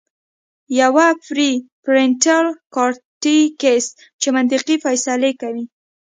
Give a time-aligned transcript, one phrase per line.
[0.81, 1.51] يوه پري
[1.83, 3.85] فرنټل کارټيکس
[4.21, 5.63] چې منطقي فېصلې کوي